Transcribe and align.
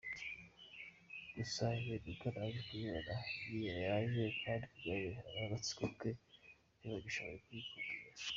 Gusa 1.35 1.63
impinduka 1.79 2.27
njye 2.45 2.59
ndayibona 2.59 3.15
ngiyi 3.21 3.71
yaje 3.85 4.23
kandi 4.41 4.65
Kagame 4.73 5.09
n’Agatsiko 5.35 5.83
ke 5.99 6.09
ntibagishoboye 6.79 7.39
kuyikumira! 7.43 7.91